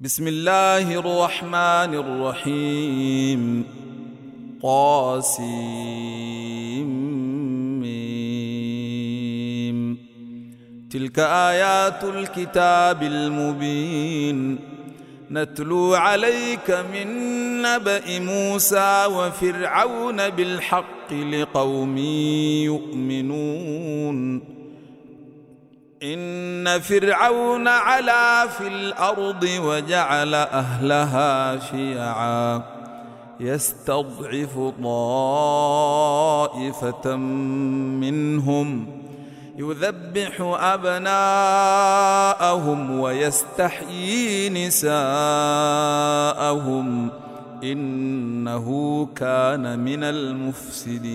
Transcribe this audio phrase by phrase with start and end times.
[0.00, 3.64] بسم الله الرحمن الرحيم
[4.62, 5.98] طاسيم
[10.90, 14.58] تلك آيات الكتاب المبين
[15.30, 17.06] نتلو عليك من
[17.62, 21.98] نبأ موسى وفرعون بالحق لقوم
[22.66, 24.53] يؤمنون
[26.04, 32.62] إن فرعون علا في الأرض وجعل أهلها شيعا.
[33.40, 34.58] يستضعف
[36.52, 38.86] طائفة منهم
[39.58, 41.30] يذبح أبناءهم
[43.00, 44.94] ويستحيي نساءهم.
[47.64, 51.14] إنه كان من المفسدين.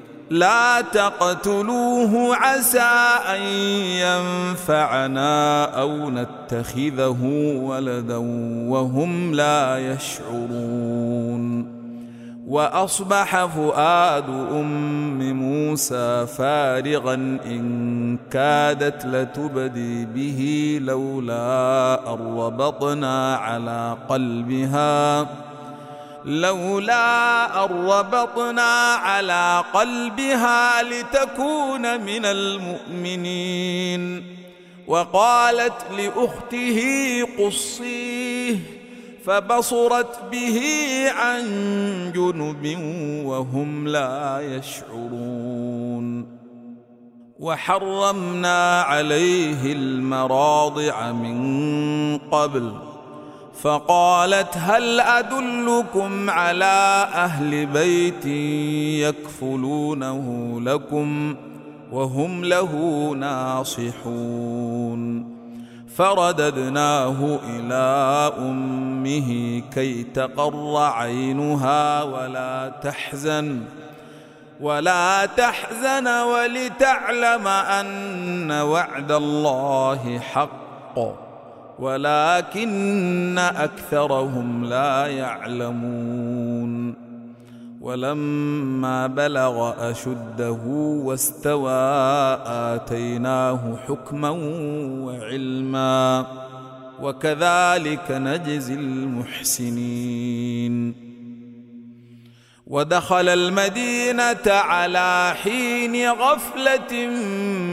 [0.31, 2.91] لا تقتلوه عسى
[3.35, 3.41] أن
[3.99, 7.19] ينفعنا أو نتخذه
[7.63, 8.17] ولدا
[8.67, 11.81] وهم لا يشعرون.
[12.47, 17.13] وأصبح فؤاد أم موسى فارغا
[17.45, 25.27] إن كادت لتبدي به لولا أن ربطنا على قلبها.
[26.25, 34.25] لولا أن ربطنا على قلبها لتكون من المؤمنين.
[34.87, 36.79] وقالت لأخته
[37.39, 38.55] قصيه
[39.25, 40.61] فبصرت به
[41.09, 41.41] عن
[42.15, 42.77] جنب
[43.25, 46.41] وهم لا يشعرون.
[47.39, 52.90] وحرمنا عليه المراضع من قبل
[53.61, 58.25] فقالت هل أدلكم على أهل بيت
[59.05, 61.35] يكفلونه لكم
[61.91, 62.71] وهم له
[63.19, 65.01] ناصحون؟
[65.95, 67.83] فرددناه إلى
[68.39, 73.61] أمه كي تقر عينها ولا تحزن
[74.61, 81.30] ولا تحزن ولتعلم أن وعد الله حق.
[81.81, 86.93] ولكن أكثرهم لا يعلمون.
[87.81, 90.61] ولما بلغ أشده
[91.05, 91.71] واستوى
[92.45, 94.29] آتيناه حكما
[95.05, 96.25] وعلما
[97.01, 100.13] وكذلك نجزي المحسنين.
[102.67, 107.07] ودخل المدينة على حين غفلة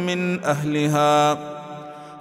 [0.07, 1.58] من أهلها.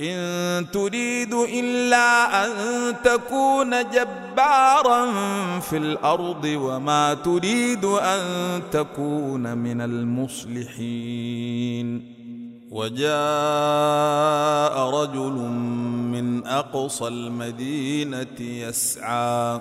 [0.00, 2.50] إن تريد إلا أن
[3.04, 5.10] تكون جبارا
[5.60, 8.20] في الأرض وما تريد أن
[8.72, 11.40] تكون من المصلحين.
[12.70, 13.10] وجاء
[14.90, 15.32] رجل
[16.12, 19.60] من أقصى المدينة يسعى.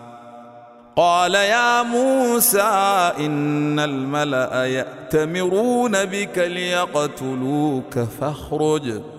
[0.95, 9.18] قال يا موسى إن الملأ يأتمرون بك ليقتلوك فاخرج.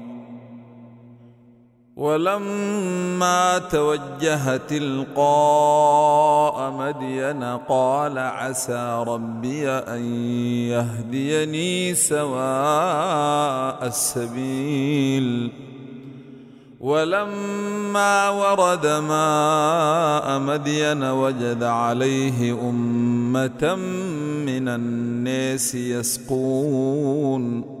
[2.01, 10.01] ولما توجه تلقاء مدين قال عسى ربي أن
[10.73, 15.51] يهديني سواء السبيل.
[16.79, 23.75] ولما ورد ماء مدين وجد عليه أمة
[24.45, 27.80] من الناس يسقون.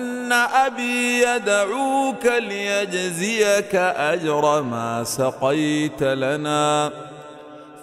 [0.31, 6.91] ان ابي يدعوك ليجزيك اجر ما سقيت لنا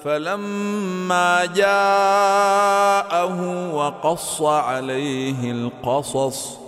[0.05, 3.31] فلما جاءه
[3.75, 6.59] وقص عليه القصص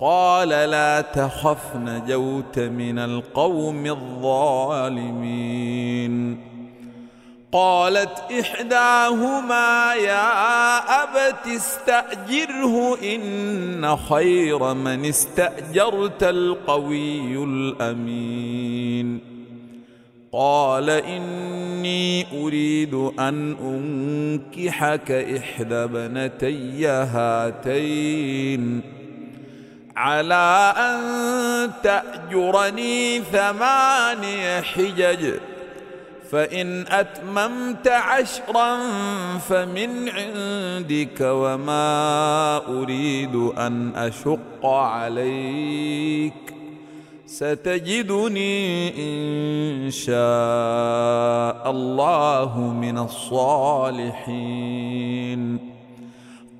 [0.00, 5.34] قال لا تخف نجوت من القوم الظالمين
[7.54, 19.20] قالت إحداهما يا أبت استأجره إن خير من استأجرت القوي الأمين.
[20.32, 28.80] قال إني أريد أن أنكحك إحدى بنتي هاتين
[29.96, 31.00] على أن
[31.82, 35.34] تأجرني ثماني حجج.
[36.34, 38.78] فإن أتممت عشرا
[39.38, 46.34] فمن عندك وما أريد أن أشق عليك
[47.26, 50.14] ستجدني إن شاء
[51.70, 54.14] الله من الصالحين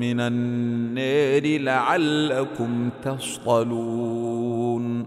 [0.00, 5.06] من النار لعلكم تصطلون.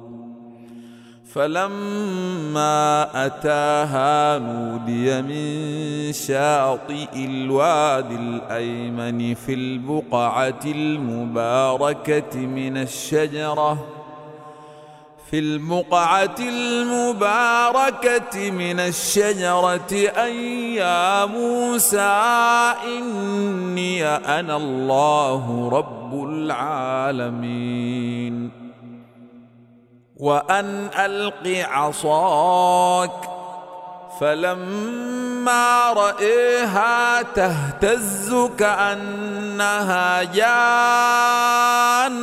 [1.34, 13.99] فلما أتاها نودي من شاطئ الوادي الأيمن في البقعة المباركة من الشجرة
[15.32, 20.34] في البقعة المباركة من الشجرة أن
[20.76, 27.80] يا موسى إني أنا الله رب العالمين.
[30.18, 33.39] وأن ألق عصاك
[34.20, 42.16] فلما رئيها تهتز كأنها جان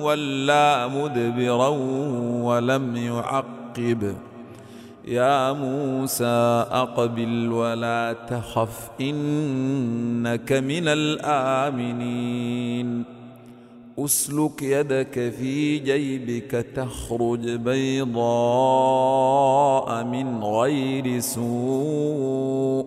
[0.00, 1.68] ولا مدبرا
[2.42, 4.16] ولم يعقب.
[5.04, 12.36] يا موسى أقبل ولا تخف إنك من الآمنين.
[13.98, 18.14] أسلك يدك في جيبك تخرج بيضاء
[20.04, 22.86] من غير سوء.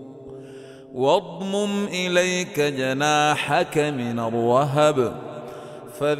[0.94, 5.16] واضمم إليك جناحك من الرهب
[6.00, 6.20] فذانك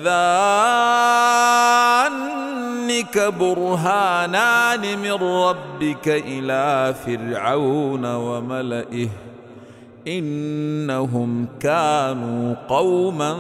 [3.40, 9.10] برهانان من ربك إلى فرعون وملئه.
[10.08, 13.38] إنهم كانوا قوما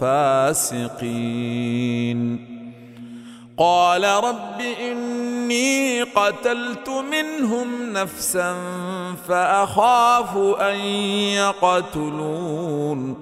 [0.00, 0.96] فاسقين.
[3.58, 8.54] قال رب إني قتلت منهم نفسا
[9.28, 10.76] فأخاف أن
[11.34, 13.16] يقتلون.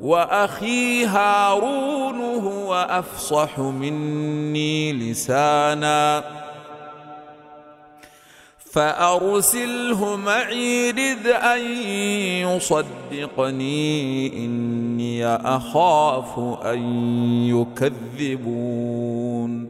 [0.00, 6.43] وأخي هارون هو أفصح مني لسانا.
[8.74, 11.60] فأرسله معي رد أن
[13.22, 16.78] يصدقني إني أخاف أن
[18.18, 19.68] يكذبون.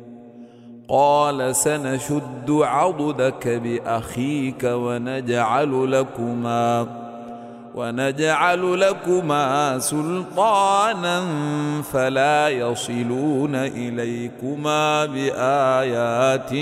[0.88, 6.86] قال سنشد عضدك بأخيك ونجعل لكما
[7.74, 11.22] ونجعل لكما سلطانا
[11.92, 16.54] فلا يصلون إليكما بآياتنا.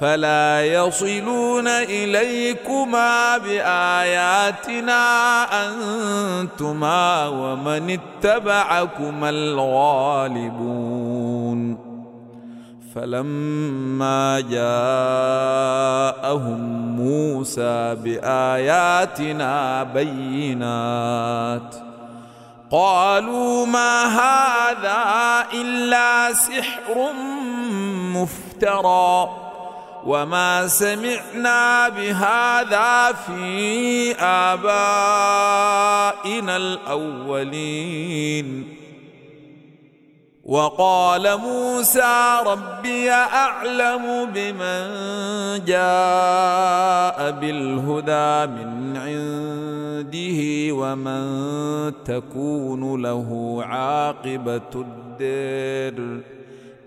[0.00, 5.02] فلا يصلون إليكما بآياتنا
[5.66, 10.80] أنتما ومن اتبعكما الغالبون.
[12.94, 16.60] فلما جاءهم
[16.96, 21.74] موسى بآياتنا بينات
[22.70, 25.02] قالوا ما هذا
[25.54, 27.12] إلا سحر
[28.14, 29.49] مفترى.
[30.06, 34.66] وما سمعنا بهذا في آبائنا
[36.56, 38.48] الأولين.
[40.44, 44.84] وقال موسى ربي أعلم بمن
[45.64, 50.40] جاء بالهدى من عنده
[50.74, 51.24] ومن
[52.04, 56.20] تكون له عاقبة الدير.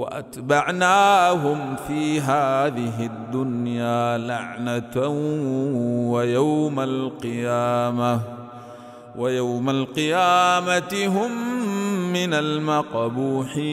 [0.00, 5.08] وأتبعناهم في هذه الدنيا لعنة
[6.12, 8.20] ويوم القيامة
[9.16, 11.32] ويوم القيامة هم
[12.12, 13.70] من المقبوحين.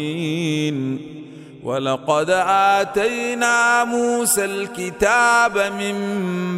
[1.64, 2.30] ولقد
[2.80, 5.96] آتينا موسى الكتاب من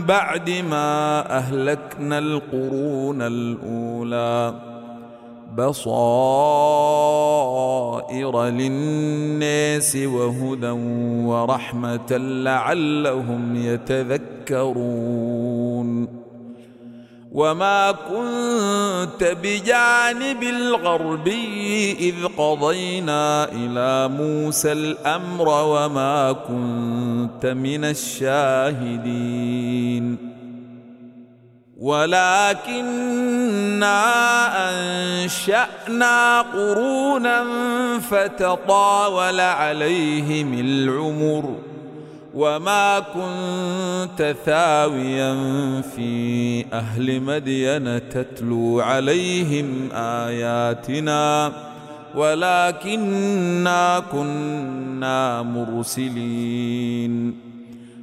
[0.06, 4.69] بعد ما أهلكنا القرون الأولى.
[5.58, 5.94] بصائر
[8.46, 10.70] للناس وهدى
[11.26, 15.10] ورحمة لعلهم يتذكرون.
[17.32, 29.50] وما كنت بجانب الغربي إذ قضينا إلى موسى الأمر وما كنت من الشاهدين.
[31.80, 33.30] ولكنا
[34.70, 37.46] أنشأنا قرونا
[38.00, 41.56] فتطاول عليهم العمر
[42.34, 45.36] وما كنت ثاويا
[45.96, 51.52] في أهل مدين تتلو عليهم آياتنا
[52.16, 56.70] ولكنا كنا مرسلين.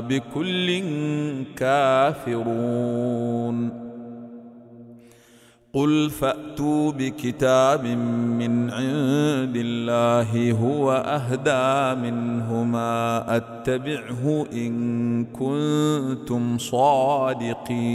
[0.00, 0.82] بكل
[1.56, 3.04] كافرون
[5.74, 17.94] قل فاتوا بكتاب من عند الله هو اهدى منهما اتبعه ان كنتم صادقين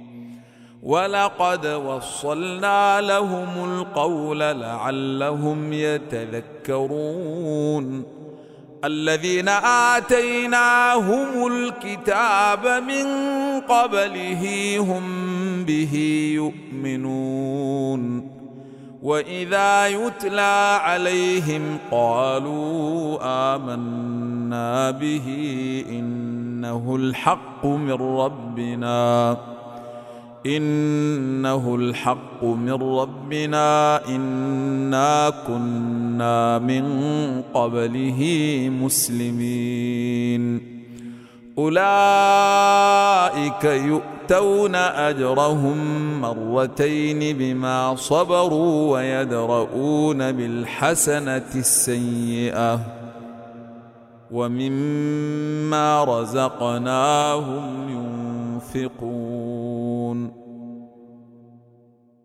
[0.83, 7.01] ولقد وصلنا لهم القول لعلهم يتذكرون.
[8.85, 13.05] الذين آتيناهم الكتاب من
[13.59, 15.03] قبله هم
[15.65, 15.95] به
[16.35, 18.31] يؤمنون.
[19.03, 23.17] وإذا يتلى عليهم قالوا
[23.55, 25.27] آمنا به
[25.89, 29.37] إنه الحق من ربنا.
[30.45, 36.83] إنه الحق من ربنا إنا كنا من
[37.53, 38.21] قبله
[38.81, 40.71] مسلمين.
[41.57, 41.83] أولئك
[43.63, 45.77] يؤتون أجرهم
[46.21, 52.79] مرتين بما صبروا ويدرؤون بالحسنة السيئة.
[54.31, 59.50] ومما رزقناهم ينفقون.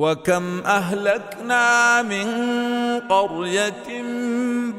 [0.00, 2.26] وكم أهلكنا من
[3.08, 4.02] قرية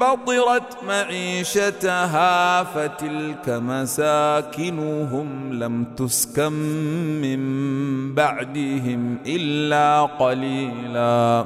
[0.00, 6.52] بطرت معيشتها فتلك مساكنهم لم تسكن
[7.22, 7.40] من
[8.14, 11.44] بعدهم إلا قليلا.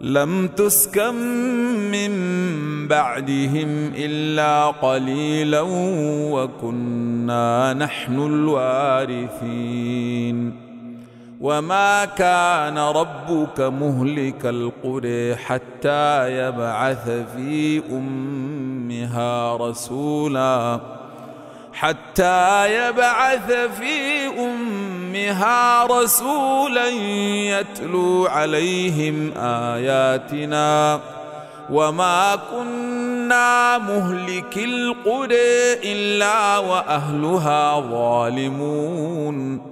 [0.00, 1.14] لم تسكن
[1.90, 2.12] من
[2.88, 5.60] بعدهم إلا قليلا
[6.32, 9.82] وكنا نحن الوارثين.
[11.42, 20.80] وما كان ربك مهلك القرى حتى يبعث في أمها رسولا.
[21.72, 26.88] حتى يبعث في أمها رسولا
[27.58, 31.00] يتلو عليهم آياتنا.
[31.70, 39.71] وما كنا مهلك القرى إلا وأهلها ظالمون.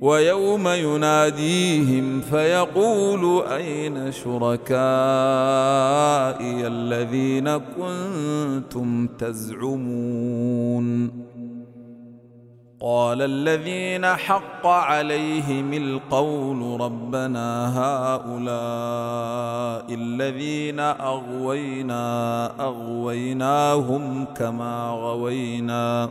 [0.00, 4.76] ويوم يناديهم فيقول أين شركائي
[6.66, 11.10] الذين كنتم تزعمون؟
[12.82, 26.10] قال الذين حق عليهم القول ربنا هؤلاء الذين أغوينا أغويناهم كما غوينا.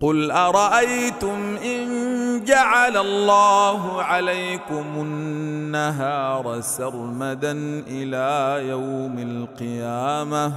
[0.00, 7.52] قل ارايتم ان جعل الله عليكم النهار سرمدا
[7.86, 10.52] إلى يوم القيامه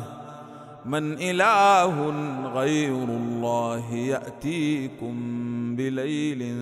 [0.85, 2.09] من اله
[2.53, 5.15] غير الله ياتيكم
[5.75, 6.55] بليل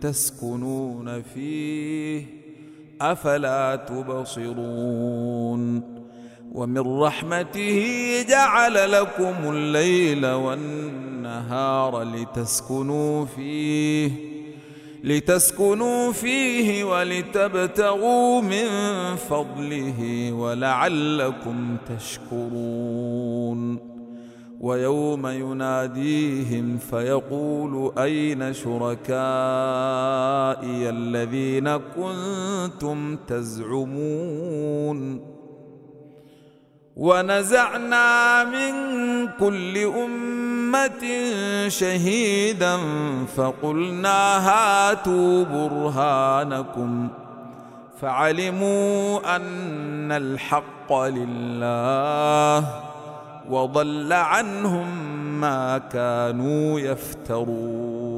[0.00, 2.26] تسكنون فيه
[3.00, 5.16] افلا تبصرون
[6.52, 7.82] ومن رحمته
[8.28, 11.15] جعل لكم الليل والنهار
[12.04, 14.10] لتسكنوا فيه
[15.04, 18.66] لتسكنوا فيه ولتبتغوا من
[19.16, 23.78] فضله ولعلكم تشكرون.
[24.60, 29.16] ويوم يناديهم فيقول أين شركائي
[30.90, 35.20] الذين كنتم تزعمون؟
[36.96, 38.72] ونزعنا من
[39.40, 40.35] كل أمة
[41.68, 42.78] شهيدا
[43.36, 47.08] فقلنا هاتوا برهانكم
[48.00, 52.64] فعلموا ان الحق لله
[53.50, 54.86] وضل عنهم
[55.40, 58.16] ما كانوا يفترون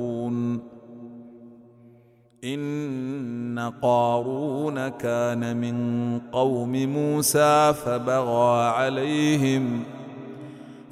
[2.44, 9.82] ان قارون كان من قوم موسى فبغى عليهم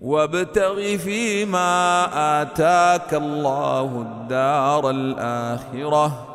[0.00, 2.08] وابتغ فيما
[2.42, 6.26] آتاك الله الدار الآخرة.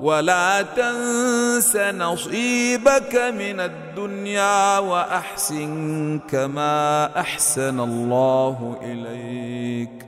[0.00, 10.06] ولا تنس نصيبك من الدنيا وأحسن كما أحسن الله إليك.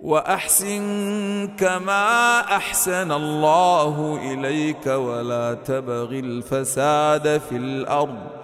[0.00, 8.43] وأحسن كما أحسن الله إليك ولا تبغ الفساد في الأرض.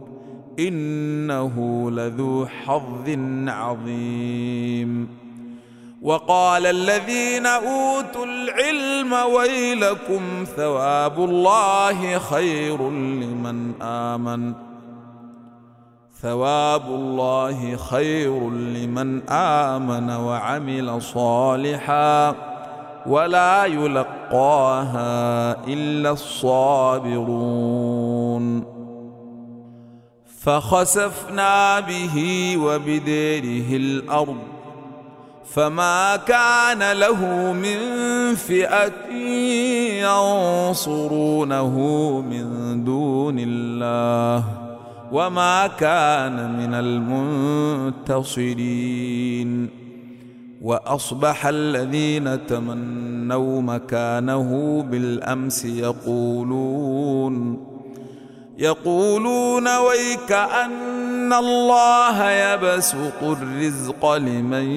[0.59, 5.07] إنه لذو حظ عظيم.
[6.01, 14.53] وقال الذين أوتوا العلم ويلكم ثواب الله خير لمن آمن.
[16.21, 22.35] ثواب الله خير لمن آمن وعمل صالحا
[23.05, 25.11] ولا يلقاها
[25.67, 27.21] إلا الصابرون.
[30.41, 32.17] فخسفنا به
[32.57, 34.37] وبديره الأرض
[35.45, 37.77] فما كان له من
[38.35, 39.13] فئة
[40.01, 41.77] ينصرونه
[42.21, 44.43] من دون الله
[45.11, 46.73] وما كان من
[48.33, 49.69] المنتصرين
[50.61, 56.91] وأصبح الذين تمنوا مكانه بالأمس يقولون
[58.61, 64.71] يقولون ويك أن الله يبسط الرزق لمن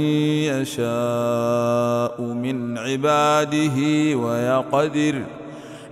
[0.45, 3.77] يشاء من عباده
[4.17, 5.23] ويقدر.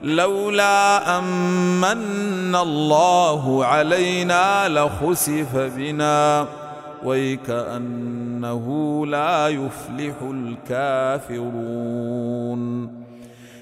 [0.03, 6.47] لولا أمن الله علينا لخسف بنا.
[7.05, 8.67] ويكأنه
[9.07, 10.15] لا يفلح
[10.71, 11.43] الكافرون.